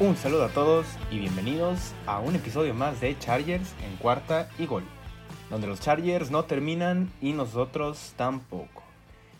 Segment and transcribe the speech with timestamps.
[0.00, 4.64] Un saludo a todos y bienvenidos a un episodio más de Chargers en cuarta y
[4.64, 4.84] gol,
[5.50, 8.84] donde los Chargers no terminan y nosotros tampoco.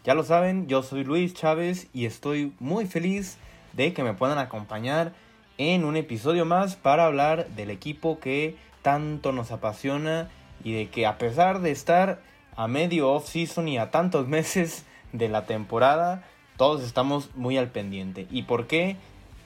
[0.02, 3.38] Ya lo saben, yo soy Luis Chávez y estoy muy feliz
[3.72, 5.12] de que me puedan acompañar
[5.58, 10.28] en un episodio más para hablar del equipo que tanto nos apasiona
[10.64, 12.20] y de que a pesar de estar
[12.56, 16.24] a medio off-season y a tantos meses de la temporada,
[16.56, 18.26] todos estamos muy al pendiente.
[18.32, 18.96] ¿Y por qué?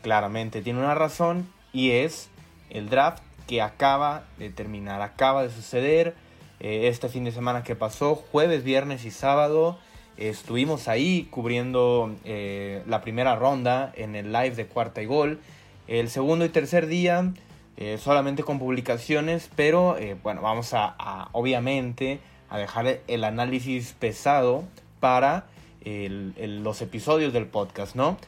[0.03, 2.29] Claramente tiene una razón y es
[2.71, 6.15] el draft que acaba de terminar, acaba de suceder
[6.61, 9.79] eh, este fin de semana que pasó, jueves, viernes y sábado.
[10.17, 15.41] estuvimos ahí cubriendo eh, la primera ronda en el live de cuarta y gol.
[15.89, 17.33] El segundo y tercer día
[17.77, 24.65] eh, solamente con publicaciones, pero bueno, vamos a, obviamente a dejar el análisis pesado
[25.01, 25.47] para
[25.85, 28.19] los episodios del podcast, ¿no?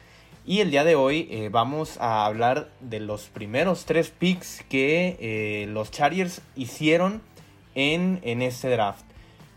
[0.47, 5.17] Y el día de hoy eh, vamos a hablar de los primeros tres picks que
[5.19, 7.23] eh, los Chargers hicieron
[7.73, 9.03] en, en este draft.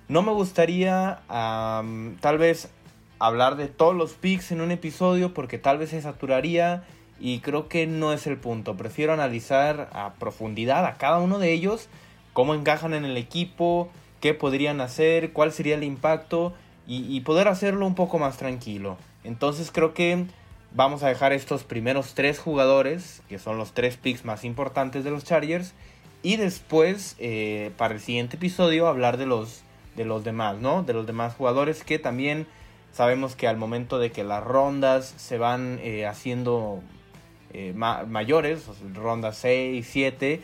[0.08, 2.70] No me gustaría tal vez
[3.18, 6.84] hablar de todos los picks en un episodio porque tal vez se saturaría
[7.20, 8.74] y creo que no es el punto.
[8.78, 11.90] Prefiero analizar a profundidad a cada uno de ellos,
[12.32, 13.90] cómo encajan en el equipo,
[14.22, 16.54] qué podrían hacer, cuál sería el impacto
[16.86, 18.96] y, y poder hacerlo un poco más tranquilo.
[19.22, 20.24] Entonces creo que
[20.72, 25.10] vamos a dejar estos primeros tres jugadores, que son los tres picks más importantes de
[25.10, 25.74] los Chargers,
[26.22, 29.62] y después, eh, para el siguiente episodio, hablar de los,
[29.96, 30.82] de los demás, ¿no?
[30.82, 32.46] De los demás jugadores que también
[32.92, 36.80] sabemos que al momento de que las rondas se van eh, haciendo
[37.52, 40.42] eh, mayores, rondas 6, 7,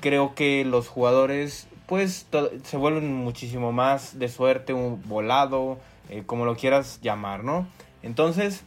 [0.00, 2.26] creo que los jugadores pues
[2.62, 5.78] se vuelven muchísimo más de suerte, un volado,
[6.26, 7.66] como lo quieras llamar, ¿no?
[8.04, 8.64] Entonces,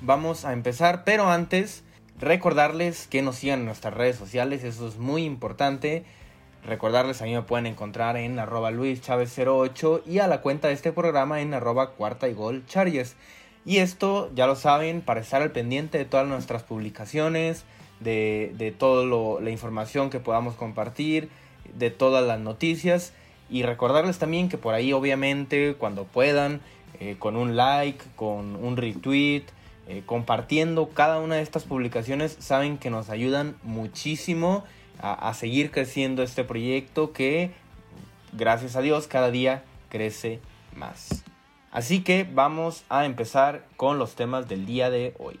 [0.00, 1.82] vamos a empezar, pero antes
[2.18, 6.04] recordarles que nos sigan en nuestras redes sociales, eso es muy importante.
[6.64, 10.92] Recordarles, a mí me pueden encontrar en arroba luischavez08 y a la cuenta de este
[10.92, 13.16] programa en arroba cuarta y gol charges.
[13.64, 17.64] Y esto, ya lo saben, para estar al pendiente de todas nuestras publicaciones,
[18.00, 21.28] de, de toda la información que podamos compartir,
[21.74, 23.12] de todas las noticias.
[23.50, 26.60] Y recordarles también que por ahí, obviamente, cuando puedan,
[27.00, 29.44] eh, con un like, con un retweet,
[29.88, 34.64] eh, compartiendo cada una de estas publicaciones, saben que nos ayudan muchísimo
[35.00, 37.52] a, seguir creciendo este proyecto que,
[38.34, 40.40] gracias a Dios, cada día crece
[40.76, 41.24] más.
[41.70, 45.40] Así que vamos a empezar con los temas del día de hoy.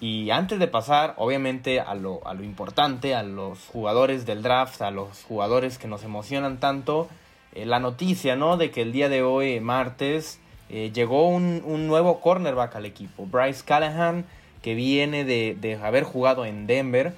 [0.00, 4.82] Y antes de pasar, obviamente, a lo, a lo, importante, a los jugadores del draft,
[4.82, 7.08] a los jugadores que nos emocionan tanto,
[7.54, 8.56] eh, la noticia, ¿no?
[8.56, 13.26] De que el día de hoy, martes, eh, llegó un, nuevo cornerback al equipo.
[13.26, 14.24] Bryce Callahan,
[14.62, 17.12] que viene de, haber jugado en Denver.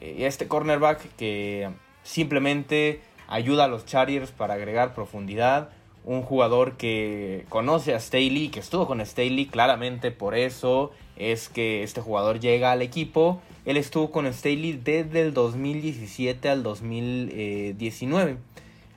[0.00, 1.68] Eh, este cornerback que
[2.04, 5.70] simplemente ayuda a los Chargers para agregar profundidad.
[6.04, 11.82] Un jugador que conoce a Staley, que estuvo con Staley, claramente por eso es que
[11.82, 13.40] este jugador llega al equipo.
[13.64, 18.36] Él estuvo con Staley desde el 2017 al 2019.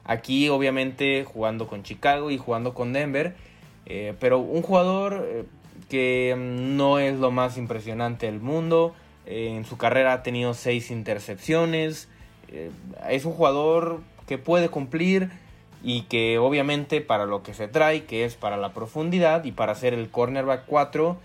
[0.06, 3.36] Aquí obviamente jugando con Chicago y jugando con Denver.
[3.88, 5.46] Eh, pero un jugador eh,
[5.90, 8.94] que mm, no es lo más impresionante del mundo.
[9.26, 12.08] Eh, en su carrera ha tenido seis intercepciones.
[13.10, 15.30] es un jugador que puede cumplir
[15.84, 19.72] y que obviamente para lo que se trae, que es para la profundidad y para
[19.74, 21.18] hacer el cornerback 4,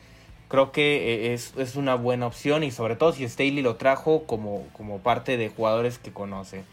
[0.49, 4.67] creo que es, es una buena opción y sobre todo si Staley lo trajo como,
[4.73, 6.65] como parte de jugadores que conoce.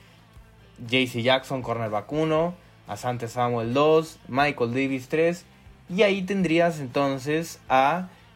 [0.86, 2.54] JC Jackson, cornerback 1,
[2.88, 5.46] Asante Samuel 2, Michael Davis 3,
[5.90, 7.60] y ahí tendrías entonces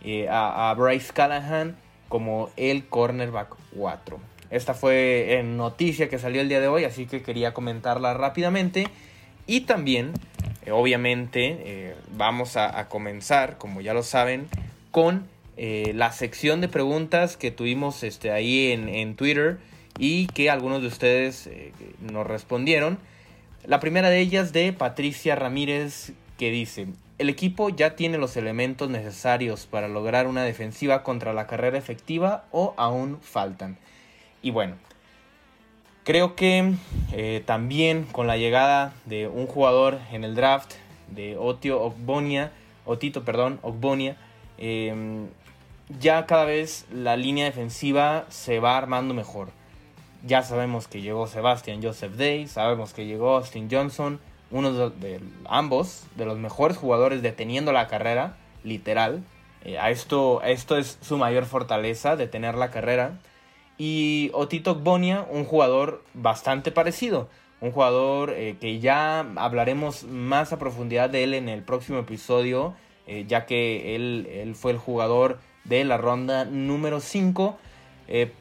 [0.04, 1.76] eh, a, a, Bryce Callahan
[2.10, 4.20] como el cornerback 4.
[4.50, 8.88] Esta fue en noticia que salió el día de hoy, así que quería comentarla rápidamente.
[9.48, 10.14] Y también,
[10.66, 14.48] eh, obviamente, eh, vamos a, comenzar, como ya lo saben,
[14.92, 19.60] con la sección de preguntas que tuvimos este, ahí en, en Twitter
[19.98, 22.98] y que algunos de ustedes eh, nos respondieron.
[23.66, 26.88] La primera de ellas de Patricia Ramírez que dice,
[27.20, 32.46] el equipo ya tiene los elementos necesarios para lograr una defensiva contra la carrera efectiva
[32.50, 33.78] o aún faltan.
[34.42, 34.78] Y bueno,
[36.04, 36.74] creo que
[37.12, 40.74] eh, también con la llegada de un jugador en el draft
[41.12, 42.52] de Otio Ogbonia,
[42.86, 44.18] Otito, perdón, Ogbonia,
[44.58, 45.28] em,
[46.00, 49.50] ya cada vez la línea defensiva se va armando mejor.
[50.24, 54.20] Ya sabemos que llegó Sebastian Joseph Day, sabemos que llegó Austin Johnson,
[54.52, 59.24] uno de, ambos, de los mejores jugadores deteniendo la carrera, literal.
[59.64, 63.20] Eh, a esto, esto es su mayor fortaleza, de tener la carrera.
[63.78, 67.28] Y Otito Bonia, un jugador bastante parecido.
[67.60, 72.76] Un jugador eh, que ya hablaremos más a profundidad de él en el próximo episodio,
[73.08, 77.58] eh, ya que él, él, fue el jugador de la ronda número 5.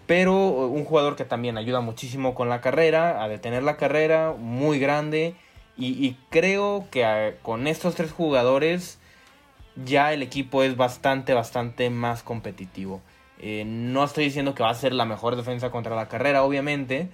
[0.07, 0.35] Pero
[0.67, 5.35] un jugador que también ayuda muchísimo con la carrera, a detener la carrera, muy grande.
[5.77, 8.99] Y, creo que con estos tres jugadores
[9.85, 13.01] ya el equipo es bastante, bastante más competitivo.
[13.39, 17.09] Eh, no estoy diciendo que va a ser la mejor defensa contra la carrera, obviamente,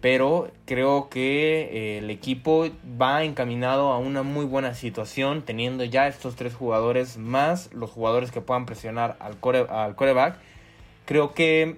[0.00, 2.68] pero creo que eh, el equipo
[3.00, 8.32] va encaminado a una muy buena situación, teniendo ya estos tres jugadores más los jugadores
[8.32, 10.38] que puedan presionar al, core, al coreback.
[11.04, 11.76] Creo que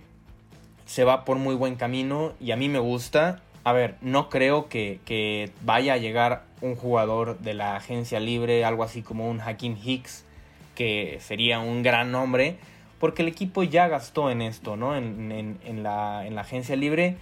[0.93, 3.41] se va por muy buen camino y a mí me gusta.
[3.65, 8.67] A ver, no creo que, que vaya a llegar un jugador de la agencia libre,
[8.67, 10.27] algo así como un Hakim Hicks,
[10.75, 12.59] que sería un gran nombre,
[13.01, 14.95] porque el equipo ya gastó en esto, ¿no?
[14.95, 17.17] En, la, agencia libre.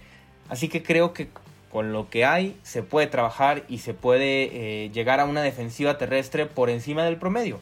[0.49, 1.29] Así que creo que
[1.71, 4.49] con lo que hay se puede trabajar y se puede
[4.83, 7.61] eh, llegar a una defensiva terrestre por encima del promedio.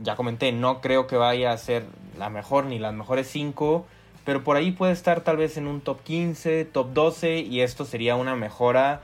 [0.00, 1.84] Ya comenté, no creo que vaya a ser
[2.18, 3.86] la mejor ni las mejores 5,
[4.30, 7.84] pero por ahí puede estar tal vez en un top 15, top 12 y esto
[7.84, 9.00] sería una mejora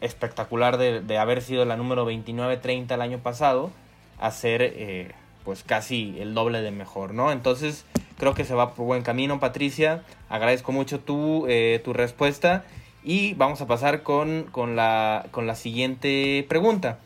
[0.00, 3.70] espectacular de, haber sido la número 29-30 el año pasado
[4.18, 5.10] a ser eh,
[5.44, 7.32] pues casi el doble de mejor, ¿no?
[7.32, 7.84] Entonces
[8.16, 10.04] creo que se va por buen camino, Patricia.
[10.30, 12.64] Agradezco mucho tu, eh, tu respuesta
[13.04, 16.98] y vamos a pasar con, con, la, con la siguiente pregunta,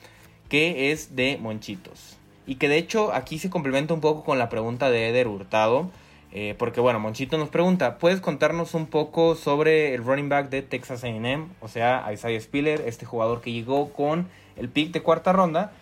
[0.48, 2.16] que es de Monchitos.
[2.46, 5.90] Y que de hecho aquí se complementa un poco con la pregunta de Eder Hurtado.
[6.38, 10.60] Eh, porque bueno, Monchito nos pregunta, ¿puedes contarnos un poco sobre el running back de
[10.60, 11.48] Texas AM?
[11.62, 15.72] O sea, Isaiah Spiller, este jugador que llegó con el pick de cuarta ronda.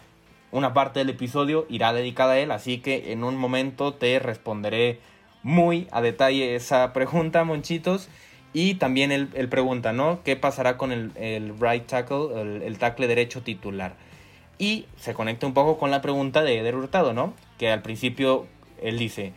[0.53, 5.01] Una parte del episodio irá dedicada a él, así que en un momento te responderé
[5.43, 8.09] muy a detalle esa pregunta, Monchitos.
[8.53, 10.23] Y también él, pregunta, ¿no?
[10.23, 11.11] ¿Qué pasará con el,
[11.59, 13.97] right tackle, el, tackle derecho titular?
[14.59, 17.35] Y se conecta un poco con la pregunta de Eder Hurtado, ¿no?
[17.59, 18.47] Que al principio
[18.81, 19.33] él dice,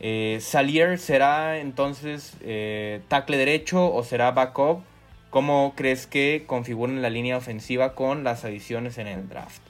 [0.00, 4.82] eh, Salier será entonces eh, tackle derecho o será backup.
[5.30, 9.60] ¿Cómo crees que configuren la línea ofensiva con las adiciones en el draft?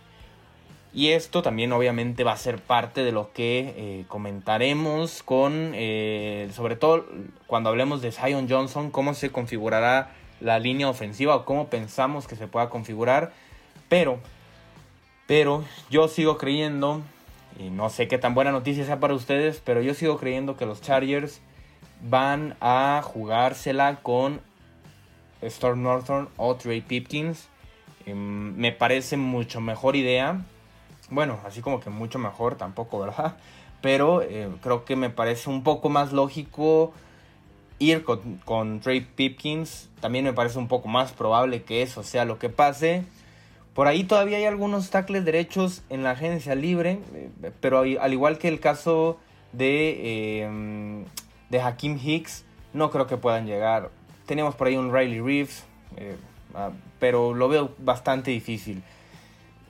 [0.95, 5.73] Y esto también obviamente va a ser parte de lo que eh, comentaremos con,
[6.53, 7.07] sobre todo
[7.47, 12.37] cuando hablemos de Zion Johnson, cómo se configurará la línea ofensiva o cómo pensamos que
[12.37, 13.33] se pueda configurar.
[13.89, 14.21] Pero,
[15.27, 17.03] pero yo sigo creyendo
[17.59, 20.65] y no sé qué tan buena noticia sea para ustedes, pero yo sigo creyendo que
[20.65, 21.41] los Chargers
[22.09, 24.41] van a jugársela con
[25.43, 27.49] Storm Northern o Trey Pipkins.
[28.07, 30.41] Em, me parece mucho mejor idea.
[31.11, 33.37] Bueno, así como que mucho mejor tampoco, ¿verdad?
[33.81, 36.93] Pero eh, creo que me parece un poco más lógico
[37.81, 38.05] ir
[38.45, 39.89] con Trey Pipkins.
[40.01, 43.05] También me parece un poco más probable que eso sea lo que pase.
[43.79, 48.37] Por ahí todavía hay algunos tackles derechos en la agencia libre, eh, pero al igual
[48.37, 49.21] que el caso
[49.53, 51.05] de, em,
[51.49, 53.91] de Hakim Hicks, no creo que puedan llegar.
[54.27, 55.65] Tenemos por ahí un Riley Reeves,
[55.97, 56.17] eh,
[56.57, 58.83] ah, pero lo veo bastante difícil.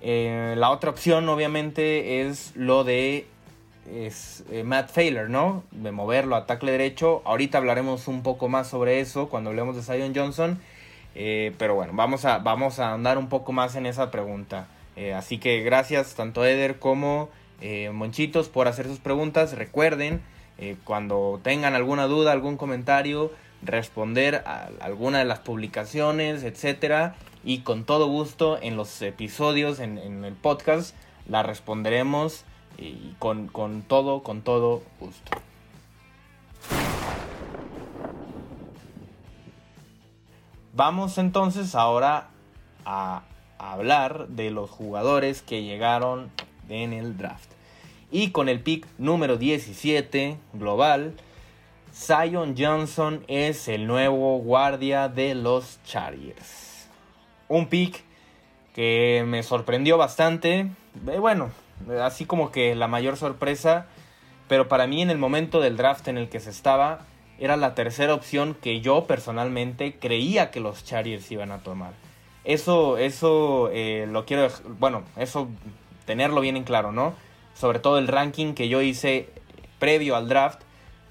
[0.01, 3.27] Eh, la otra opción obviamente es lo de
[3.93, 5.65] es, Matt Failer, ¿no?
[5.71, 7.21] De moverlo a tackle derecho.
[7.27, 10.59] Ahorita hablaremos un poco más sobre eso cuando hablemos de Zion Johnson.
[11.15, 14.69] Eh, pero bueno, vamos a, vamos a andar un poco más en esa pregunta.
[14.97, 17.29] Eh, así que gracias tanto Eder como
[17.61, 19.53] eh, Monchitos por hacer sus preguntas.
[19.55, 20.21] Recuerden,
[20.83, 23.31] cuando tengan alguna duda, algún comentario,
[23.63, 27.15] responder a alguna de las publicaciones, etcétera.
[27.45, 30.97] Y con todo gusto en los episodios, en, en el podcast,
[31.29, 32.45] la responderemos
[32.77, 35.48] y con, con todo, con todo gusto.
[40.79, 42.29] Vamos entonces ahora
[42.85, 43.23] a
[43.59, 46.31] hablar de los jugadores que llegaron
[46.69, 47.51] en el draft.
[48.13, 51.15] Y con el pick número 17 global,
[51.93, 56.89] Zion Johnson es el nuevo guardia de los Chargers.
[57.49, 58.05] Un pick
[58.73, 60.71] que me sorprendió bastante.
[61.09, 61.51] Eh, bueno,
[62.01, 63.87] así como que la mayor sorpresa.
[64.47, 67.08] Pero para mí en el momento del draft en el que se estaba,
[67.39, 71.93] era la tercera opción que yo personalmente creía que los Chargers iban a tomar.
[72.45, 75.49] Eso, eso eh, lo quiero, bueno, eso
[76.05, 77.15] tenerlo bien en claro, ¿no?
[77.55, 79.29] Sobre todo el ranking que yo hice
[79.79, 80.63] previo al draft,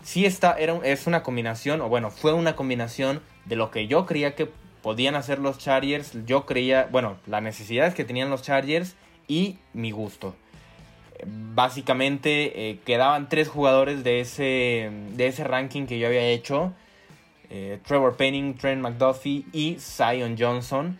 [0.01, 4.05] sí está, era, es una combinación, o bueno, fue una combinación de lo que yo
[4.05, 4.49] creía que
[4.81, 8.95] podían hacer los Chargers, yo creía, bueno, las necesidades que tenían los Chargers
[9.27, 10.35] y mi gusto.
[11.57, 16.71] Básicamente eh, quedaban tres jugadores de ese, de ese ranking que yo había hecho.
[17.49, 20.99] Eh, Trevor Penning, Trent McDuffie y Zion Johnson.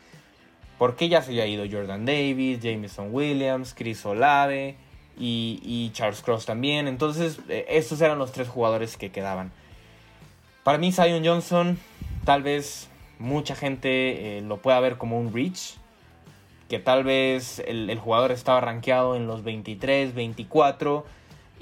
[0.79, 4.75] Porque ya se había ido Jordan Davis, Jameson Williams, Chris Olave
[5.15, 6.87] y, Charles Cross también.
[6.87, 9.51] Entonces, eh, estos eran los tres jugadores que quedaban.
[10.63, 11.77] Para mí, Zion Johnson,
[12.25, 15.75] tal vez mucha gente lo pueda ver como un reach
[16.69, 21.05] que tal vez el, jugador estaba rankeado en los 23, 24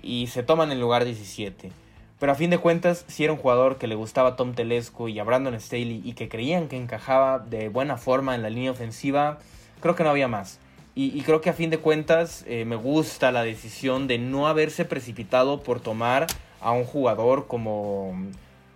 [0.02, 1.72] y se toman el lugar 17.
[2.20, 5.20] Pero a fin de cuentas, si era un jugador que le gustaba Tom Telesco y
[5.20, 9.40] a Brandon Staley y que creían que encajaba de buena forma en la línea ofensiva,
[9.82, 10.60] creo que no había más.
[10.98, 14.86] Y, creo que a fin de cuentas eh, me gusta la decisión de no haberse
[14.86, 16.26] precipitado por tomar
[16.62, 18.16] a un jugador como,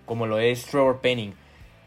[0.06, 1.34] como lo es Trevor Penning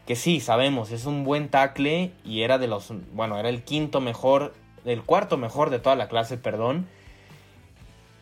[0.05, 4.01] que sí, sabemos, es un buen tackle y era de los, bueno, era el quinto
[4.01, 4.53] mejor,
[4.85, 6.87] el cuarto mejor de toda la clase, perdón.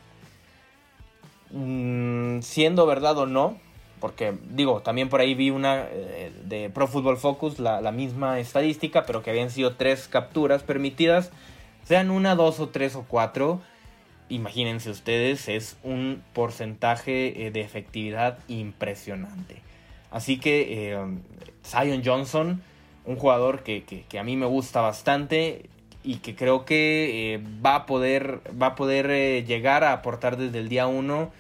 [1.52, 3.58] Mm, siendo verdad o no,
[4.00, 9.06] porque digo, también por ahí vi una eh, de Pro Football Focus, la, misma estadística,
[9.06, 11.32] pero que habían sido tres capturas permitidas,
[11.84, 13.62] sean una, dos o tres o cuatro.
[14.30, 19.62] Imagínense ustedes, es un porcentaje eh, de efectividad impresionante.
[20.12, 20.98] Así que eh,
[21.66, 22.62] Zion Johnson,
[23.06, 25.70] un jugador que, a mí me gusta bastante
[26.04, 30.70] y que creo que va a poder, va a poder llegar a aportar desde el
[30.70, 31.32] día uno.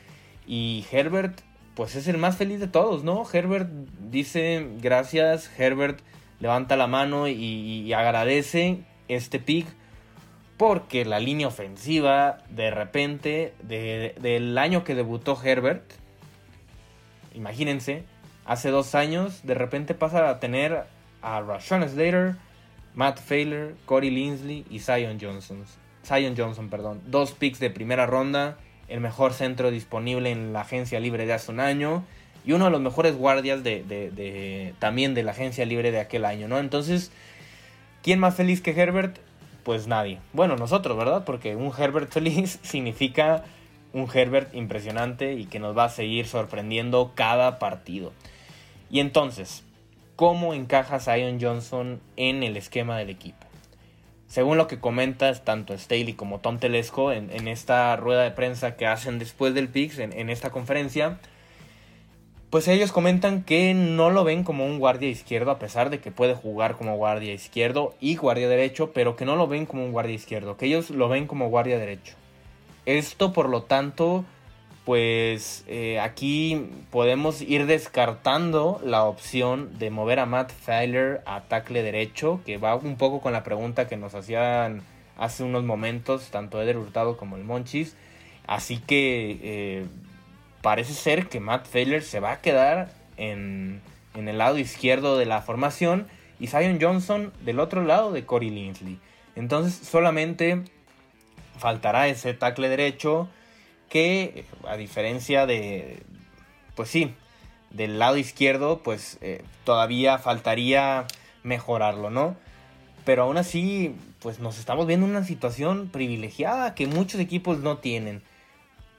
[0.45, 1.41] Y Herbert
[1.79, 3.23] pues es el más feliz de todos, ¿no?
[3.31, 3.69] Herbert
[4.01, 6.01] dice gracias, Herbert
[6.41, 9.65] levanta la mano y, agradece este pick
[10.57, 15.93] porque la línea ofensiva de repente del año que debutó Herbert,
[17.33, 18.03] imagínense,
[18.43, 20.83] hace dos años de repente pasa a tener
[21.21, 22.35] a Rashawn Slater,
[22.93, 25.63] Matt Failer, Corey Linsley y Zion Johnson.
[26.05, 26.99] Zion Johnson, perdón.
[27.05, 28.57] Dos picks de primera ronda
[28.89, 32.03] el mejor centro disponible en la agencia libre de hace un año
[32.45, 36.47] y uno de los mejores guardias de, también de la agencia libre de aquel año,
[36.47, 36.59] ¿no?
[36.59, 37.11] Entonces,
[38.01, 39.17] ¿quién más feliz que Herbert?
[39.63, 40.19] Pues nadie.
[40.33, 41.25] Bueno, nosotros, ¿verdad?
[41.25, 43.43] Porque un Herbert feliz significa
[43.93, 48.13] un Herbert impresionante y que nos va a seguir sorprendiendo cada partido.
[48.89, 49.63] Y entonces,
[50.15, 53.48] ¿cómo encaja Zion Johnson en el esquema del equipo?
[54.29, 58.85] Según lo que comentas tanto Staley como Tom Telesco en, esta rueda de prensa que
[58.85, 61.17] hacen después del PIX, en, esta conferencia,
[62.51, 66.11] pues ellos comentan que no lo ven como un guardia izquierdo, a pesar de que
[66.11, 69.91] puede jugar como guardia izquierdo y guardia derecho, pero que no lo ven como un
[69.91, 72.13] guardia izquierdo, que ellos lo ven como guardia derecho.
[72.85, 74.25] Esto, por lo tanto,
[74.89, 81.83] pues eh, aquí podemos ir descartando la opción de mover a Matt Feiler a tackle
[81.83, 84.81] derecho, que va un poco con la pregunta que nos hacían
[85.15, 87.95] hace unos momentos, tanto Eder Hurtado como el Monchis.
[88.47, 89.85] Así que eh,
[90.63, 93.81] parece ser que Matt Feiler se va a quedar en,
[94.15, 96.07] en el lado izquierdo de la formación
[96.39, 98.97] y Zion Johnson del otro lado de Corey Linsley.
[99.35, 100.63] Entonces solamente
[101.59, 103.29] faltará ese tackle derecho
[103.89, 106.03] que a diferencia de,
[106.75, 107.13] pues sí,
[107.71, 111.05] del lado izquierdo, pues eh, todavía faltaría,
[111.43, 112.35] mejorarlo, ¿no?
[113.05, 118.21] Pero aún así, pues nos estamos viendo una situación privilegiada que muchos equipos no tienen.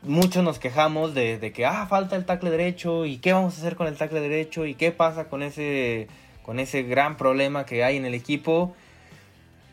[0.02, 3.76] Muchos nos quejamos de, que, ah, falta el tackle derecho, y qué vamos a hacer
[3.76, 6.08] con el tackle derecho, y qué pasa con ese,
[6.42, 8.74] con ese gran problema que hay en el equipo.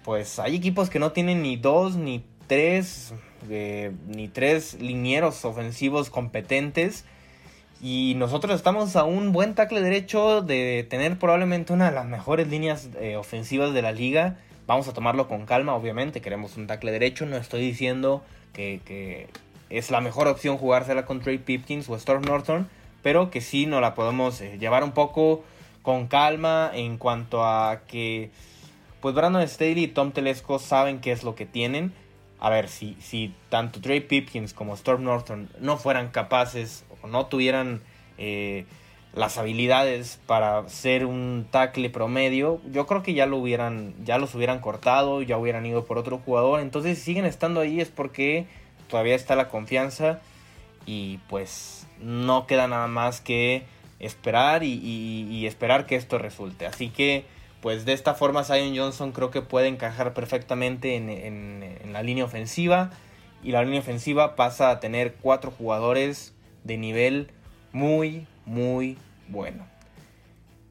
[0.04, 3.14] Pues hay equipos que no tienen ni dos, ni tres,
[3.50, 7.06] ni tres linieros ofensivos competentes
[7.82, 12.48] y nosotros estamos a un buen tackle derecho de tener probablemente una de las mejores
[12.48, 14.38] líneas eh, ofensivas de la liga.
[14.66, 16.20] Vamos a tomarlo con calma, obviamente.
[16.20, 17.28] Queremos un tackle derecho.
[17.28, 19.30] No estoy diciendo que,
[19.70, 22.68] es la mejor opción jugársela con Trey Pipkins o Storm Norton.
[23.04, 25.44] Pero que sí nos la podemos eh, llevar un poco
[25.84, 28.32] con calma en cuanto a que
[29.02, 31.94] pues Brandon Staley y Tom Telesco saben qué es lo que tienen.
[32.40, 37.82] A ver, si, si tanto Trey Pipkins como Storm Norton no fueran capaces no tuvieran
[38.18, 38.66] eh,
[39.14, 44.36] las habilidades para ser un tackle promedio, yo creo que ya lo hubieran, ya los
[44.36, 46.60] hubieran cortado, ya hubieran ido por otro jugador.
[46.60, 48.46] Entonces, si siguen estando ahí es porque
[48.88, 50.20] todavía está la confianza
[50.86, 53.64] y pues no queda nada más que
[54.00, 56.68] esperar y, esperar que esto resulte.
[56.68, 57.26] Así que,
[57.68, 62.92] pues de esta forma, Zion Johnson creo que puede encajar perfectamente en, la línea ofensiva.
[63.44, 66.34] Y la línea ofensiva pasa a tener cuatro jugadores
[66.64, 67.30] de nivel
[67.74, 68.98] muy, muy
[69.28, 69.68] bueno.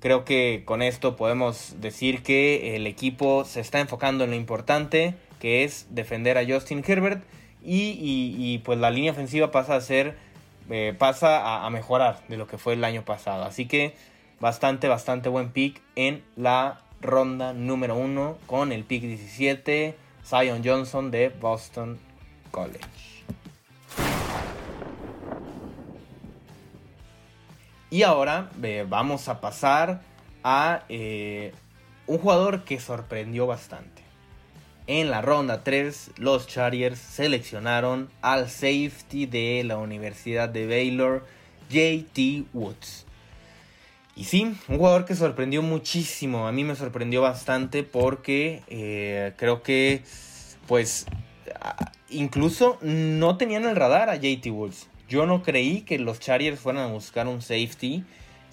[0.00, 5.17] Creo que con esto podemos decir que el equipo se está enfocando en lo importante,
[5.38, 7.23] que es defender a Justin Herbert.
[7.62, 10.17] Y, pues la línea ofensiva pasa a ser,
[10.71, 13.45] eh, pasa a, mejorar de lo que fue el año pasado.
[13.45, 13.95] Así que
[14.41, 21.11] bastante, bastante buen pick en la ronda número 1 con el pick 17, Zion Johnson
[21.11, 21.99] de Boston
[22.50, 23.25] College.
[27.91, 28.50] Y ahora
[28.89, 30.02] vamos a pasar
[30.43, 31.52] a eh,
[32.06, 34.02] un jugador que sorprendió bastante.
[34.89, 41.26] En la ronda 3, los Chargers seleccionaron al safety de la Universidad de Baylor,
[41.71, 43.05] JT Woods.
[44.17, 46.49] Y sí, un jugador que sorprendió muchísimo.
[46.49, 50.02] A mí me sorprendió bastante porque eh, creo que,
[50.67, 51.05] pues,
[52.09, 54.89] incluso no tenían el radar a JT Woods.
[55.07, 58.05] Yo no creí que los Chargers fueran a buscar un safety.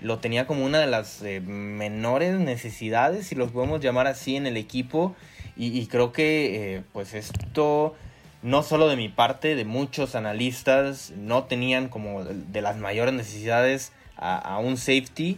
[0.02, 4.48] Lo tenía como una de las eh, menores necesidades, si los podemos llamar así, en
[4.48, 5.16] el equipo.
[5.56, 7.96] Y, creo que eh, pues esto,
[8.42, 13.94] no solo de mi parte, de muchos analistas, no tenían como de las mayores necesidades
[14.18, 15.38] a, un safety.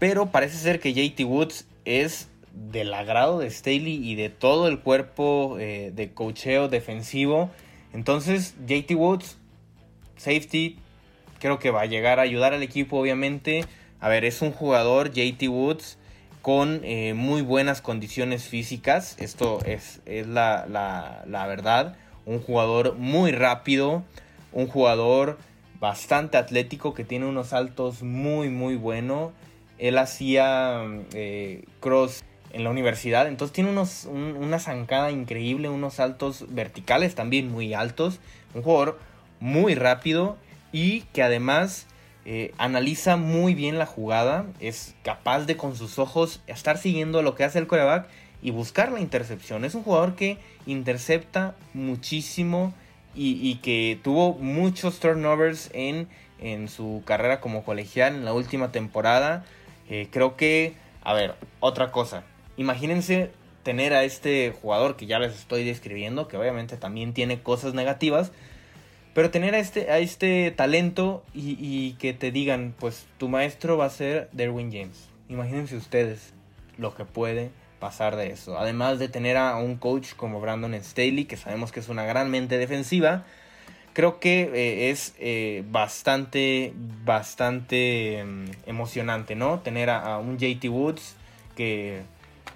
[0.00, 4.80] Pero parece ser que JT Woods es del agrado de Staley y de todo el
[4.80, 7.50] cuerpo eh, de cocheo defensivo.
[7.92, 9.36] Entonces, JT Woods
[10.16, 10.78] safety,
[11.38, 13.64] creo que va a llegar a ayudar al equipo, obviamente.
[14.00, 15.98] A ver, es un jugador, JT Woods,
[16.42, 19.16] con eh, muy buenas condiciones físicas.
[19.18, 20.66] Esto es, es la,
[21.26, 21.96] la, verdad.
[22.24, 24.02] Un jugador muy rápido,
[24.52, 25.38] un jugador
[25.78, 29.32] bastante atlético que tiene unos saltos muy, muy buenos.
[29.80, 36.44] Él hacía eh, cross en la universidad, entonces tiene unos, una zancada increíble, unos saltos
[36.48, 38.20] verticales también muy altos.
[38.54, 38.98] Un jugador
[39.40, 40.36] muy rápido
[40.72, 41.86] y que además
[42.26, 47.34] eh, analiza muy bien la jugada, es capaz de con sus ojos estar siguiendo lo
[47.34, 48.08] que hace el coreback
[48.42, 49.64] y buscar la intercepción.
[49.64, 52.74] Es un jugador que intercepta muchísimo
[53.14, 56.06] y, que tuvo muchos turnovers en,
[56.38, 59.44] en, su carrera como colegial en la última temporada.
[59.90, 62.22] Eh, creo que, a ver, otra cosa.
[62.56, 63.30] Imagínense
[63.62, 68.32] tener a este jugador que ya les estoy describiendo, que obviamente también tiene cosas negativas,
[69.14, 73.86] pero tener a este, a este talento y, que te digan, pues tu maestro va
[73.86, 75.08] a ser Derwin James.
[75.28, 76.32] Imagínense ustedes
[76.78, 77.50] lo que puede
[77.80, 78.58] pasar de eso.
[78.58, 82.30] Además de tener a un coach como Brandon Staley, que sabemos que es una gran
[82.30, 83.24] mente defensiva,
[83.92, 86.72] creo que eh, es eh, bastante,
[87.04, 89.60] bastante em, emocionante, ¿no?
[89.60, 91.16] Tener a, un JT Woods
[91.56, 92.02] que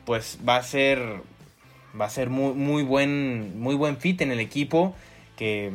[0.05, 1.01] pues va a ser,
[1.99, 4.95] va a ser muy, muy, buen, muy buen fit en el equipo,
[5.37, 5.73] que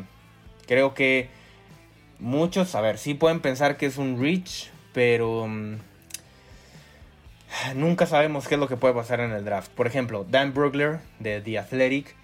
[0.69, 1.29] Creo que
[2.19, 5.77] muchos, a ver, sí pueden pensar que es un reach, pero mm,
[7.73, 9.71] nunca sabemos qué es lo que puede pasar en el draft.
[9.71, 12.15] Por ejemplo, Dan Brugler de The Athletic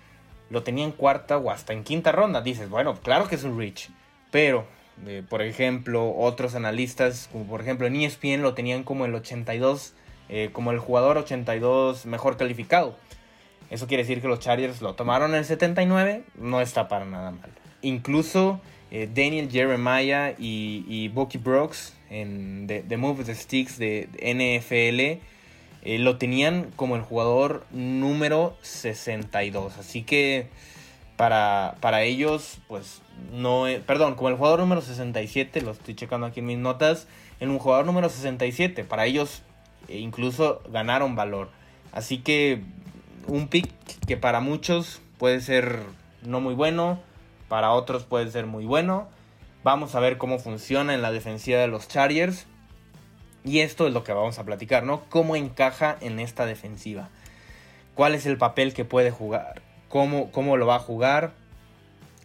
[0.49, 2.41] lo tenía en cuarta o hasta en quinta ronda.
[2.41, 3.89] Dices, bueno, claro que es un reach,
[4.31, 4.65] pero
[5.05, 9.93] eh, por ejemplo, otros analistas, como por ejemplo en ESPN, lo tenían como el 82,
[10.29, 12.95] eh, como el jugador 82 mejor calificado.
[13.69, 17.31] Eso quiere decir que los Chargers lo tomaron en el 79, no está para nada
[17.31, 17.49] mal.
[17.81, 25.21] Incluso eh, Daniel Jeremiah y, y Bucky Brooks en The, Move the Sticks de NFL
[25.85, 29.77] eh, lo tenían como el jugador número 62.
[29.77, 30.49] Así que
[31.15, 36.41] para, para ellos, pues no, perdón, como el jugador número 67, lo estoy checando aquí
[36.41, 37.07] en mis notas,
[37.39, 39.43] en un jugador número 67, para ellos
[39.87, 41.49] eh, incluso ganaron valor.
[41.91, 42.63] Así que
[43.27, 43.69] un pick
[44.07, 45.79] que para muchos puede ser
[46.23, 46.99] no muy bueno,
[47.47, 49.07] para otros puede ser muy bueno.
[49.63, 52.47] Vamos a ver cómo funciona en la defensiva de los Chargers.
[53.45, 55.03] Y esto es lo que vamos a platicar, ¿no?
[55.09, 57.09] ¿Cómo encaja en esta defensiva?
[57.93, 59.61] ¿Cuál es el papel que puede jugar?
[59.87, 61.33] ¿Cómo, cómo lo va a jugar?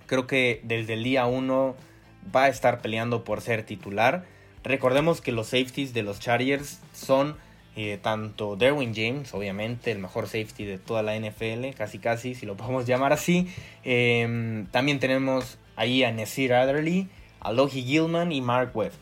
[0.07, 1.77] Creo que desde el día 1
[2.35, 4.25] va a estar peleando por ser titular.
[4.65, 7.37] Recordemos que los safeties de los Chargers son
[7.77, 12.47] eh, tanto Derwin James, obviamente, el mejor safety de toda la NFL, casi casi, si
[12.47, 13.47] lo podemos llamar así.
[13.85, 17.09] Em, también tenemos ahí a Nasir Adderley,
[17.41, 18.93] a Logie Gilman y Mark Webb.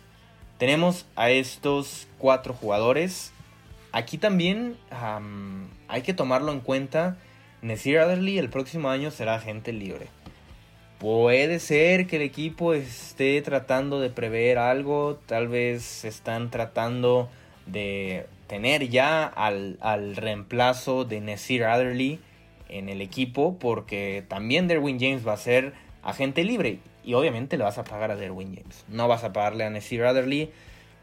[0.58, 3.32] Tenemos a estos cuatro jugadores.
[3.92, 4.76] Aquí también
[5.86, 7.16] hay que tomarlo en cuenta.
[7.62, 10.08] Nasir Adderley el próximo año será agente libre.
[10.98, 15.20] Puede ser que el equipo esté tratando de prever algo.
[15.26, 17.28] Tal vez están tratando
[17.66, 22.18] de tener ya al, al reemplazo de Nasir Adderley
[22.68, 23.58] en el equipo.
[23.60, 25.72] Porque también Derwin James va a ser
[26.08, 28.84] agente libre y obviamente le vas a pagar a Derwin James.
[28.88, 30.50] No vas a pagarle a Nessie Adderley.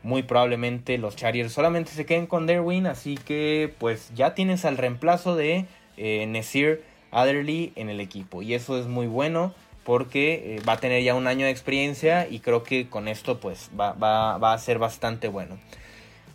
[0.04, 2.88] Muy probablemente los Chargers solamente se queden con Derwin.
[2.88, 5.66] Así que pues ya tienes al reemplazo de
[5.98, 8.42] eh, Nasir Adderley en el equipo.
[8.42, 12.28] Y eso es muy bueno porque eh, va a tener ya un año de experiencia
[12.28, 15.58] y creo que con esto pues va, va a ser bastante bueno.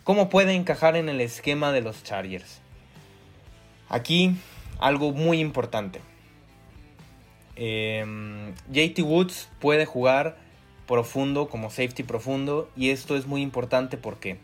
[0.03, 2.61] ¿Cómo puede encajar en el esquema de los Chargers?
[3.89, 4.35] Aquí
[4.79, 6.01] algo muy importante.
[7.63, 10.35] Em, JT Woods puede jugar
[10.87, 14.39] profundo como safety profundo y esto es muy importante porque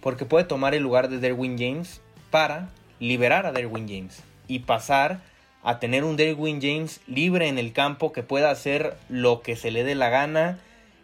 [0.00, 2.68] porque puede tomar el lugar de Derwin James para
[3.00, 5.20] liberar a Derwin James y pasar
[5.64, 9.72] a tener un Derwin James libre en el campo que pueda hacer lo que se
[9.72, 10.60] le dé la gana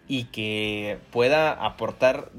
[0.06, 2.30] y que pueda aportar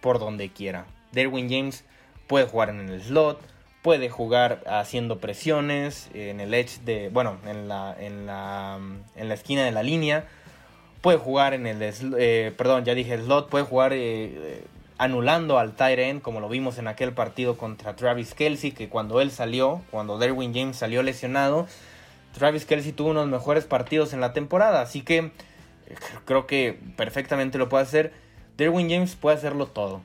[0.00, 0.86] por donde quiera.
[1.10, 1.84] Derwin James
[2.28, 3.40] puede jugar en el slot,
[3.86, 8.80] puede jugar haciendo presiones en el edge de, bueno, en la, en la,
[9.14, 10.24] en la esquina de la línea,
[11.02, 14.64] puede jugar en el, eh, perdón, ya dije slot, puede jugar eh,
[14.98, 19.20] anulando al tight end, como lo vimos en aquel partido contra Travis Kelsey, que cuando
[19.20, 21.68] él salió, cuando Derwin James salió lesionado,
[22.36, 25.30] Travis Kelsey tuvo unos mejores partidos en la temporada, así que eh,
[26.24, 28.12] creo que perfectamente lo puede hacer.
[28.56, 30.02] Derwin James puede hacerlo todo.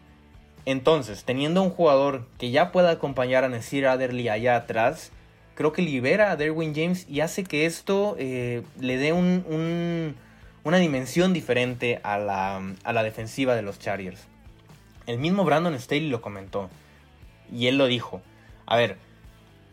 [0.66, 5.12] Entonces, teniendo un jugador que ya pueda acompañar a Nasir Adderley allá atrás,
[5.56, 11.34] creo que libera a Derwin James y hace que esto eh, le dé una dimensión
[11.34, 14.28] diferente a la, defensiva de los Chargers.
[15.08, 16.70] El mismo Brandon Staley lo comentó
[17.52, 18.22] y él lo dijo.
[18.68, 18.98] A ver,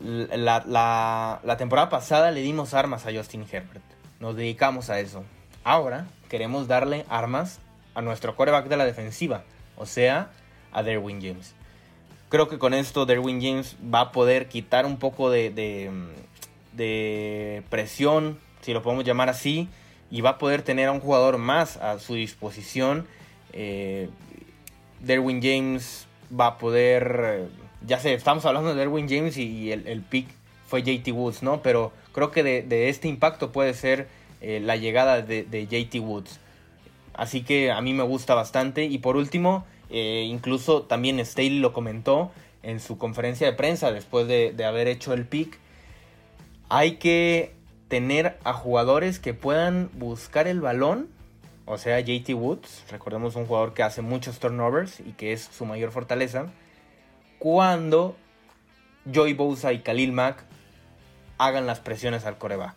[0.00, 3.84] la, la temporada pasada le dimos armas a Justin Herbert.
[4.20, 5.24] Nos dedicamos a eso.
[5.64, 7.60] Ahora queremos darle armas
[7.94, 9.44] a nuestro coreback de la defensiva.
[9.76, 10.30] O sea,
[10.72, 11.54] a Derwin James.
[12.28, 15.50] Creo que con esto Derwin James va a poder quitar un poco de,
[16.72, 19.68] de, presión, si lo podemos llamar así,
[20.10, 23.06] y va a poder tener a un jugador más a su disposición.
[23.52, 24.10] Eh,
[25.00, 26.06] Derwin James
[26.38, 27.48] va a poder,
[27.86, 30.28] ya sé, estamos hablando de Derwin James y, el, pick
[30.66, 31.62] fue JT Woods, ¿no?
[31.62, 34.08] Pero creo que de, este impacto puede ser
[34.42, 36.40] eh, la llegada de, de JT Woods.
[37.14, 38.84] Así que a mí me gusta bastante.
[38.84, 42.30] Y por último, eh, incluso también Staley lo comentó
[42.62, 45.58] en su conferencia de prensa después de, haber hecho el pick.
[46.68, 47.54] Hay que
[47.88, 51.08] tener a jugadores que puedan buscar el balón.
[51.64, 55.64] O sea, JT Woods, recordemos un jugador que hace muchos turnovers y que es su
[55.64, 56.46] mayor fortaleza.
[57.38, 58.16] Cuando
[59.12, 60.44] Joey Bosa y Khalil Mack
[61.38, 62.74] hagan las presiones al coreback.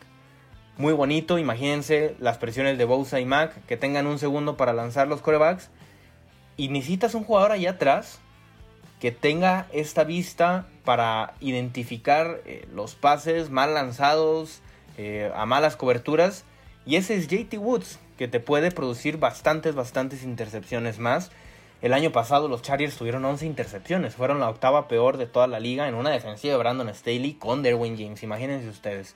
[0.77, 5.07] Muy bonito, imagínense las presiones de Bosa y Mack que tengan un segundo para lanzar
[5.07, 5.69] los corebacks
[6.57, 8.19] y necesitas un jugador allá atrás
[8.99, 14.61] que tenga esta vista para identificar eh, los pases mal lanzados
[14.97, 16.45] eh, a malas coberturas.
[16.85, 21.31] Y ese es JT Woods, que te puede producir bastantes, bastantes intercepciones más.
[21.81, 25.59] El año pasado los Chargers tuvieron 11 intercepciones, fueron la octava peor de toda la
[25.59, 29.15] liga en una defensiva de Brandon Staley con Derwin James, imagínense ustedes.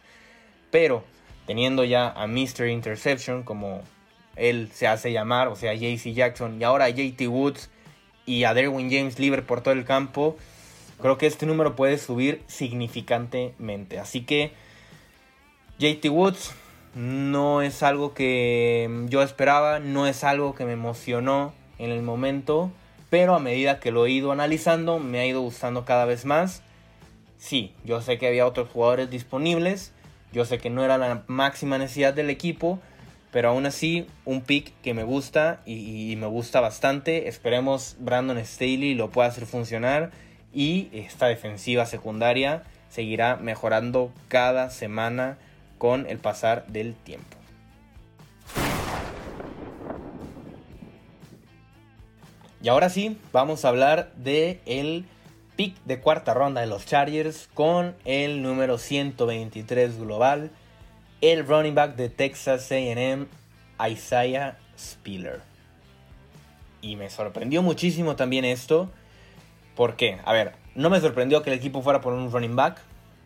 [0.72, 1.04] Pero
[1.46, 2.68] teniendo ya a Mr.
[2.70, 3.84] Interception como
[4.36, 7.70] él se hace llamar, o sea, JC Jackson, y ahora JT Woods
[8.26, 10.38] y a Derwin James libre por todo el campo,
[11.02, 14.00] creo que este número puede subir significantemente.
[14.00, 14.52] Así que
[15.80, 16.54] JT Woods
[16.96, 22.72] no es algo que yo esperaba, no es algo que me emocionó en el momento,
[23.10, 26.64] pero a medida que lo he ido analizando me ha ido gustando cada vez más.
[27.38, 29.92] sí, yo sé que había otros jugadores disponibles,
[30.32, 32.80] yo sé que no era la máxima necesidad del equipo,
[33.36, 37.28] pero aún así un pick que me gusta y, me gusta bastante.
[37.28, 40.12] Esperemos Brandon Staley lo pueda hacer funcionar
[40.54, 45.38] y esta defensiva secundaria seguirá mejorando cada semana
[45.78, 47.36] con el pasar del tiempo.
[52.64, 55.08] Y ahora sí, vamos a hablar de el
[55.58, 60.52] pick de cuarta ronda de los Chargers con el número 123 global,
[61.22, 63.28] el running back de Texas AM,
[63.90, 65.42] Isaiah Spiller.
[66.82, 68.90] Y me sorprendió muchísimo también esto.
[69.76, 70.20] ¿Por qué?
[70.26, 72.80] A ver, no me sorprendió que el equipo fuera por un running back.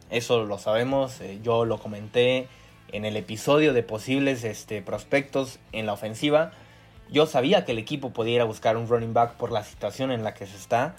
[0.09, 1.19] Eso lo sabemos.
[1.21, 2.47] Eh, yo lo comenté
[2.91, 6.51] en el episodio de posibles este, prospectos en la ofensiva.
[7.11, 10.11] Yo sabía que el equipo podía ir a buscar un running back por la situación
[10.11, 10.95] en la que se está.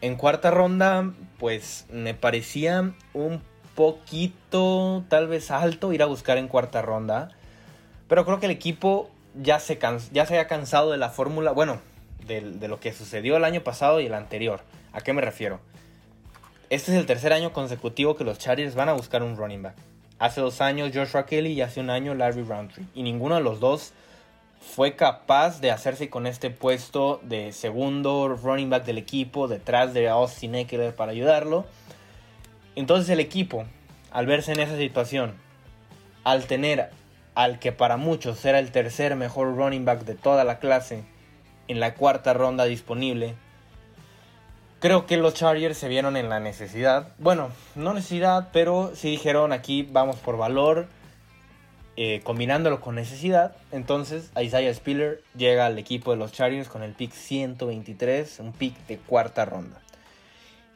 [0.00, 3.42] En cuarta ronda, pues me parecía un
[3.76, 7.28] poquito, tal vez alto, ir a buscar en cuarta ronda.
[8.08, 9.10] Pero creo que el equipo
[9.40, 9.78] ya se,
[10.12, 11.78] ya se había cansado de la fórmula, bueno,
[12.26, 14.62] de, de, lo que sucedió el año pasado y el anterior.
[14.92, 15.60] ¿A qué me refiero?
[16.70, 19.76] Este es el tercer año consecutivo que los Chargers van a buscar un running back.
[20.18, 22.86] Hace dos años Joshua Kelly y hace un año Larry Roundtree.
[22.94, 23.92] Y ninguno de los dos
[24.60, 30.08] fue capaz de hacerse con este puesto de segundo running back del equipo detrás de
[30.08, 31.66] Austin Eckler para ayudarlo.
[32.76, 33.64] Entonces el equipo,
[34.12, 35.34] al verse en esa situación,
[36.22, 36.90] al tener
[37.34, 41.04] al que para muchos era el tercer mejor running back de toda la clase
[41.68, 43.34] en la cuarta ronda disponible,
[44.78, 47.08] creo que los Chargers se vieron en la necesidad.
[47.18, 50.86] Bueno, no necesidad, pero sí dijeron aquí vamos por valor
[51.98, 56.92] eh, combinándolo con necesidad, entonces Isaiah Spiller llega al equipo de los Chargers con el
[56.92, 59.80] pick 123, un pick de cuarta ronda.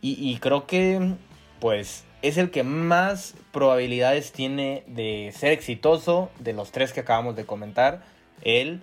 [0.03, 1.13] Y, creo que,
[1.61, 7.37] pues, es el que más probabilidades tiene de ser exitoso de los tres que acabamos
[7.37, 8.03] de comentar.
[8.43, 8.83] Él,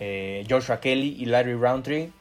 [0.00, 2.12] eh, Joshua Kelly y Larry Roundtree.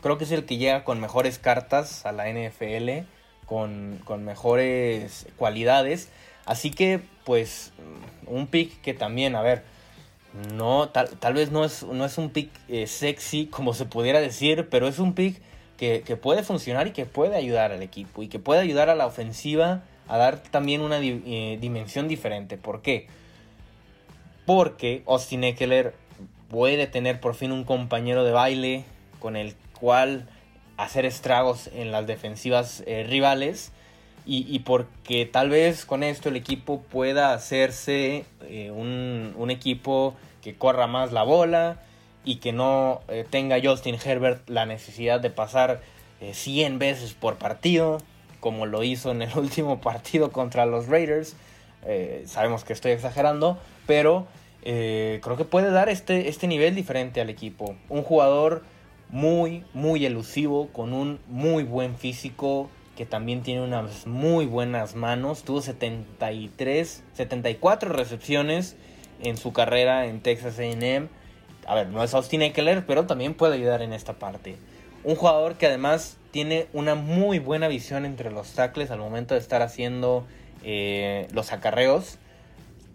[0.00, 3.06] Creo que es el que llega con mejores cartas a la NFL,
[3.46, 6.10] con, con mejores cualidades.
[6.44, 7.72] Así que, pues,
[8.26, 9.64] un pick que también, a ver,
[10.54, 14.20] no, tal, tal vez no es, no es un pick eh, sexy como se pudiera
[14.20, 15.40] decir, pero es un pick
[15.78, 19.06] que, puede funcionar y que puede ayudar al equipo y que puede ayudar a la
[19.06, 22.58] ofensiva a dar también una eh, dimensión diferente.
[22.58, 23.06] ¿Por qué?
[24.44, 25.94] Porque Austin Eckler
[26.50, 28.84] puede tener por fin un compañero de baile
[29.20, 30.28] con el cual
[30.76, 33.72] hacer estragos en las defensivas eh, rivales
[34.30, 40.86] y, porque tal vez con esto el equipo pueda hacerse eh, un, equipo que corra
[40.86, 41.80] más la bola
[42.24, 45.80] y que no eh, tenga Justin Herbert la necesidad de pasar
[46.20, 47.98] 100 eh, veces por partido,
[48.40, 51.36] como lo hizo en el último partido contra los Raiders.
[52.26, 54.26] sabemos que estoy exagerando, pero
[54.62, 57.76] creo que puede dar este, este nivel diferente al equipo.
[57.88, 58.62] Un jugador
[59.10, 65.44] muy, muy elusivo, con un muy buen físico, que también tiene unas muy buenas manos.
[65.44, 68.76] Tuvo 73, 74 recepciones
[69.22, 71.08] en su carrera en Texas AM.
[71.68, 74.56] A ver, no es Austin Eckler, pero también puede ayudar en esta parte.
[75.04, 79.40] Un jugador que además tiene una muy buena visión entre los tackles al momento de
[79.40, 80.26] estar haciendo
[80.64, 82.16] eh, los acarreos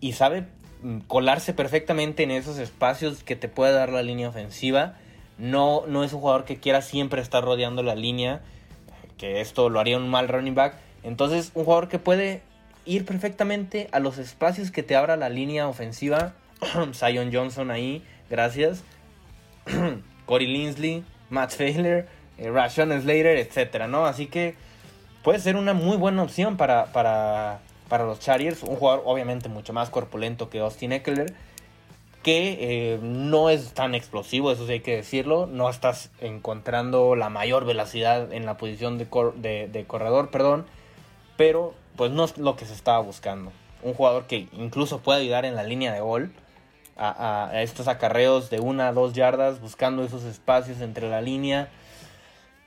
[0.01, 0.47] y sabe
[0.81, 4.95] mm, colarse perfectamente en esos espacios que te puede dar la línea ofensiva.
[5.37, 8.41] No, no es un jugador que quiera siempre estar rodeando la línea
[9.17, 10.75] que esto lo haría un mal running back.
[11.03, 12.41] Entonces, un jugador que puede
[12.85, 16.33] ir perfectamente a los espacios que te abra la línea ofensiva.
[16.93, 18.83] Zion Johnson ahí, gracias.
[20.25, 24.05] Corey Linsley, Matt Failer, eh, Rashon Slater, etcétera, ¿no?
[24.05, 24.55] Así que
[25.23, 28.63] puede ser una muy buena opción para, para, para los Chargers.
[28.63, 31.33] Un jugador obviamente mucho más corpulento que Austin Eckler
[32.23, 32.57] que
[32.93, 35.45] eh, no es tan explosivo, eso sí hay que decirlo.
[35.45, 40.65] No estás encontrando la mayor velocidad en la posición de, de, corredor, perdón.
[41.35, 43.51] Pero pues no es lo que se estaba buscando.
[43.83, 46.31] Un jugador que incluso puede ayudar en la línea de gol.
[46.95, 51.69] A, estos acarreos de una a dos yardas, buscando esos espacios entre la línea.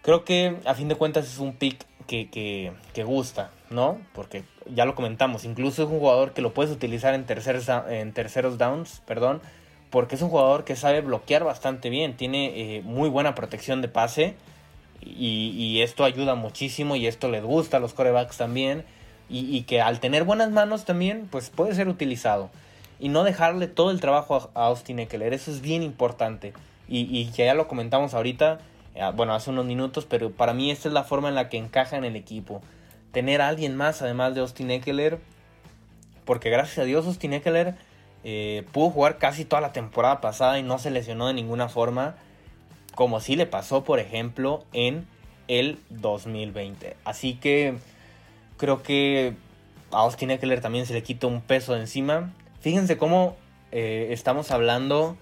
[0.02, 3.98] Creo que a fin de cuentas es un pick que, que, que gusta, ¿no?
[4.12, 8.12] Porque ya lo comentamos, incluso es un jugador que lo puedes utilizar en terceros, en
[8.12, 9.40] terceros downs, perdón,
[9.90, 13.88] porque es un jugador que sabe bloquear bastante bien, tiene eh, muy buena protección de
[13.88, 14.34] pase
[15.00, 18.84] y, esto ayuda muchísimo y esto les gusta a los corebacks también
[19.28, 22.50] y, que al tener buenas manos también pues puede ser utilizado
[22.98, 26.52] y no dejarle todo el trabajo a, Austin Eckler, eso es bien importante
[26.88, 28.58] y, y ya lo comentamos ahorita,
[28.94, 31.58] eh, bueno hace unos minutos, pero para mí esta es la forma en la que
[31.58, 32.62] encaja en el equipo
[33.16, 35.18] tener a alguien más además de Austin Eckler.
[36.26, 37.74] Porque gracias a Dios Austin Eckler
[38.24, 42.16] eh, pudo jugar casi toda la temporada pasada y no se lesionó de ninguna forma.
[42.94, 45.06] Como si le pasó, por ejemplo, en
[45.48, 46.94] el 2020.
[47.06, 47.78] Así que
[48.58, 49.32] creo que
[49.92, 52.34] a Austin Eckler también se le quita un peso de encima.
[52.66, 53.36] Fíjense cómo
[53.70, 55.16] eh, estamos hablando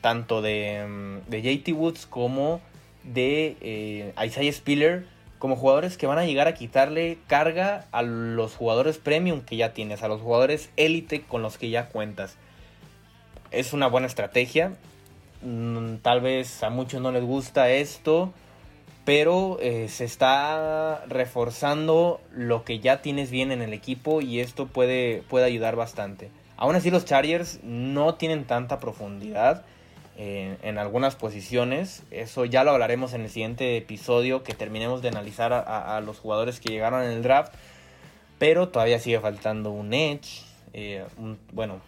[0.00, 2.62] tanto de, mm, de JT Woods como
[3.04, 5.04] de eh, Isaiah Spiller
[5.38, 9.74] como jugadores que van a llegar a quitarle carga a los jugadores premium que ya
[9.74, 12.36] tienes, a los jugadores élite con los que ya cuentas.
[13.50, 14.72] Es una buena estrategia.
[15.42, 18.32] Mm, tal vez a muchos no les gusta esto,
[19.04, 24.66] pero eh, se está reforzando lo que ya tienes bien en el equipo y esto
[24.68, 26.30] puede, puede ayudar bastante.
[26.56, 29.64] Aún así los Chargers no tienen tanta profundidad
[30.16, 32.02] en, algunas posiciones.
[32.10, 36.60] Eso ya lo hablaremos en el siguiente episodio que terminemos de analizar a, los jugadores
[36.60, 37.52] que llegaron en el draft.
[38.38, 40.42] Pero todavía sigue faltando un edge.
[40.72, 41.04] Eh,
[41.52, 41.80] bueno,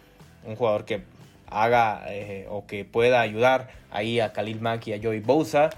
[0.45, 1.03] un jugador que
[1.47, 5.69] haga eh, o que pueda ayudar ahí a Khalil Mack y a Joey Bosa.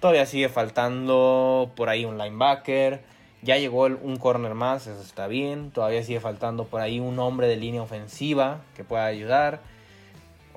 [0.00, 3.00] Todavía sigue faltando por ahí un linebacker.
[3.42, 5.70] Ya llegó un corner más, eso está bien.
[5.70, 9.60] Todavía sigue faltando por ahí un hombre de línea ofensiva que pueda ayudar.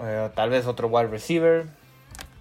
[0.01, 1.65] Eh, tal vez otro wide receiver,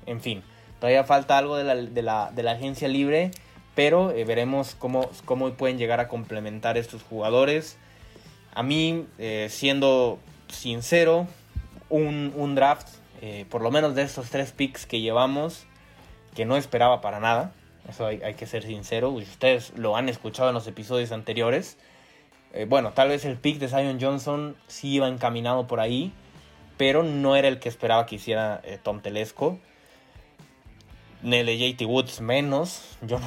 [0.07, 0.43] en fin,
[0.81, 3.31] todavía falta algo de la, agencia libre,
[3.75, 7.77] pero eh, veremos cómo, cómo, pueden llegar a complementar estos jugadores.
[8.55, 11.27] A mí, eh, siendo sincero,
[11.89, 12.89] un, draft,
[13.51, 15.67] por lo menos de estos tres picks que llevamos,
[16.35, 17.53] que no esperaba para nada,
[17.89, 21.79] eso hay, que ser sincero, ustedes lo han escuchado en los episodios anteriores.
[22.69, 26.13] bueno, tal vez el pick de Zion Johnson sí iba encaminado por ahí,
[26.77, 29.59] pero no era el que esperaba que hiciera eh, Tom Telesco.
[31.23, 32.97] Nele JT Woods menos.
[33.03, 33.21] Yo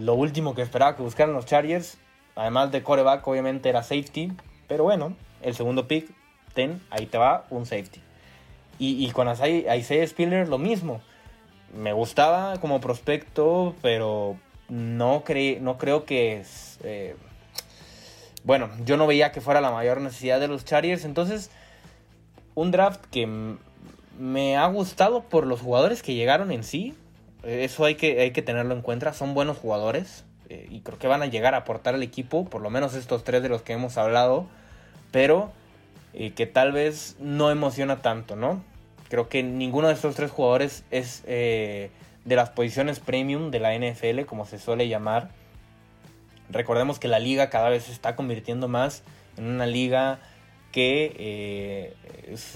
[0.00, 1.98] lo último que esperaba que buscaran los Chargers,
[2.34, 4.32] además de coreback, obviamente era safety.
[4.66, 6.10] Pero bueno, el segundo pick,
[6.54, 8.00] ten, ahí te va un safety.
[8.78, 11.00] Y, con Isaiah Spiller lo mismo.
[11.74, 14.36] Me gustaba como prospecto, pero
[14.68, 15.24] no,
[15.60, 16.44] no creo que...
[16.82, 17.16] Eh,
[18.44, 21.04] bueno, yo no veía que fuera la mayor necesidad de los Chargers.
[21.04, 21.50] Entonces
[22.54, 23.28] un draft que
[24.18, 26.94] me ha gustado por los jugadores que llegaron en sí.
[27.42, 29.12] Eso hay que, hay que tenerlo en cuenta.
[29.12, 30.24] Son buenos jugadores.
[30.48, 32.46] Eh, y creo que van a llegar a aportar al equipo.
[32.46, 34.46] Por lo menos estos tres de los que hemos hablado.
[35.12, 35.52] Pero
[36.14, 38.64] eh, que tal vez no emociona tanto, ¿no?
[39.08, 41.90] Creo que ninguno de estos tres jugadores es eh,
[42.24, 45.30] de las posiciones premium de la NFL, como se suele llamar.
[46.50, 49.02] Recordemos que la liga cada vez se está convirtiendo más
[49.36, 50.18] en una liga
[50.72, 51.94] que eh,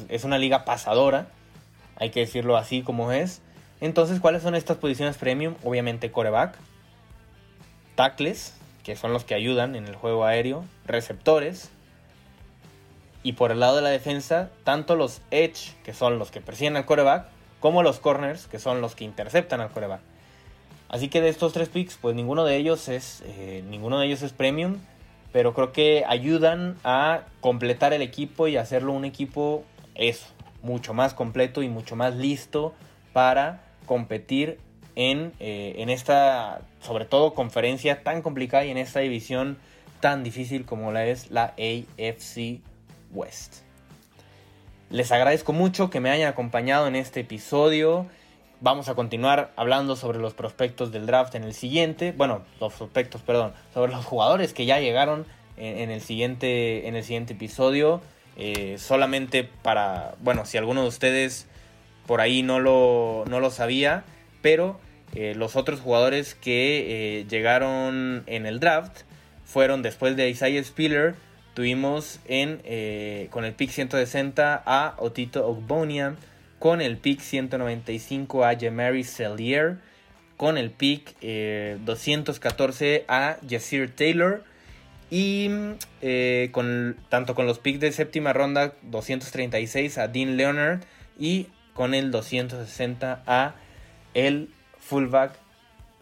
[0.09, 1.29] es, una liga pasadora,
[1.97, 3.41] hay que decirlo así como es.
[3.81, 5.55] Entonces, ¿cuáles son estas posiciones premium?
[5.65, 6.57] Obviamente coreback,
[7.95, 11.71] tackles, que son los que ayudan en el juego aéreo, receptores,
[13.23, 16.77] y por el lado de la defensa, tanto los edge, que son los que persiguen
[16.77, 17.27] al coreback,
[17.61, 20.01] como los corners, que son los que interceptan al coreback.
[20.89, 24.23] Así que de estos tres picks, pues ninguno de ellos es, eh, ninguno de ellos
[24.23, 24.79] es premium
[25.33, 30.27] pero creo que ayudan a completar el equipo y hacerlo un equipo eso,
[30.63, 32.75] mucho más completo y mucho más listo
[33.13, 34.59] para competir
[34.97, 39.59] en, eh, en esta, sobre todo, conferencia tan complicada y en esta división
[40.01, 42.61] tan difícil como la es la AFC
[43.13, 43.63] West.
[44.91, 48.07] Les agradezco mucho que me hayan acompañado en este episodio.
[48.61, 52.13] Vamos a continuar hablando sobre los prospectos del draft en el siguiente.
[52.13, 53.53] Bueno, los prospectos, perdón.
[53.73, 58.01] Sobre los jugadores que ya llegaron en, el, siguiente, en el siguiente episodio.
[58.37, 61.47] Eh, solamente para, bueno, si alguno de ustedes
[62.07, 64.03] por ahí no lo, no lo sabía,
[64.43, 64.81] pero
[65.15, 69.03] eh, los otros jugadores que eh, llegaron en el draft
[69.45, 71.15] fueron después de Isaiah Spiller.
[71.55, 72.61] Tuvimos en,
[73.31, 76.17] con el pick 160 a Otito Ogbonia
[76.61, 79.79] con el pick 195 a Jamari Sellier,
[80.37, 84.45] con el pick 214 eh, a Yasir Taylor
[85.11, 85.51] y
[86.03, 90.81] eh, con, tanto con los picks de séptima ronda 236 a Dean Leonard
[91.19, 93.55] y con el 260 a
[94.13, 95.33] el fullback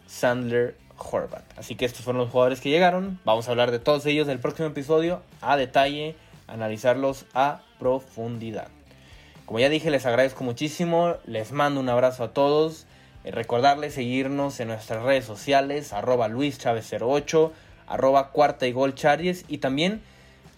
[0.07, 1.43] Sandler Horvat.
[1.57, 3.19] Así que estos fueron los jugadores que llegaron.
[3.25, 6.15] Vamos a hablar de todos ellos en el próximo episodio a detalle,
[6.47, 8.67] analizarlos a profundidad.
[9.45, 12.85] Como ya dije, les agradezco muchísimo, les mando un abrazo a todos.
[13.23, 17.51] Eh, recordarles seguirnos en nuestras redes sociales, arroba luischavez08,
[17.87, 20.01] arroba cuarta y gol charges y también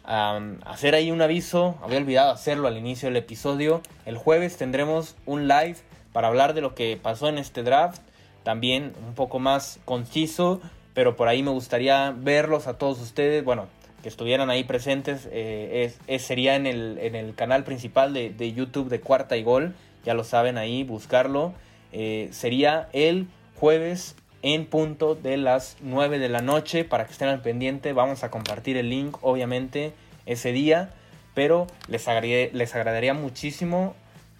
[0.03, 5.47] hacer ahí un aviso, había olvidado hacerlo al inicio del episodio, el jueves tendremos un
[5.47, 5.77] live
[6.11, 8.01] para hablar de lo que pasó en este draft,
[8.43, 10.61] también un poco más conciso
[10.93, 13.67] pero por ahí me gustaría verlos a todos ustedes, bueno,
[14.03, 18.53] que estuvieran ahí presentes, eh, es, sería en el, en el canal principal de, de,
[18.53, 21.53] YouTube de Cuarta y Gol, ya lo saben ahí, buscarlo,
[21.93, 27.27] eh, sería el jueves en punto de las 9 de la noche para que estén
[27.27, 29.93] al pendiente, vamos a compartir el link obviamente
[30.25, 30.89] ese día,
[31.35, 32.07] pero les,
[32.53, 33.95] les agradaría muchísimo,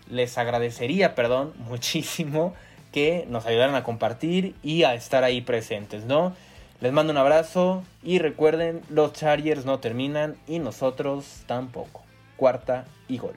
[0.09, 2.55] les agradecería, perdón, muchísimo
[2.91, 6.35] que nos ayudaran a compartir y a estar ahí presentes, ¿no?
[6.81, 12.01] Les mando un abrazo y recuerden, los Chargers no terminan y nosotros tampoco.
[12.37, 13.35] Cuarta y gol.